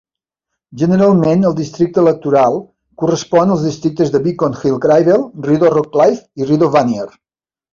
Generalment 0.83 1.43
el 1.49 1.53
districte 1.59 2.01
electoral 2.03 2.57
correspon 3.03 3.53
als 3.57 3.67
districtes 3.67 4.15
de 4.17 4.23
Beacon 4.25 4.57
Hill-Cyrville, 4.63 5.21
Rideau-Rockcliffe 5.51 6.27
i 6.43 6.53
Rideau-Vanier. 6.53 7.07